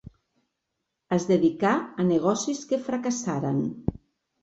[1.17, 3.65] Es dedicà a negocis que fracassaren.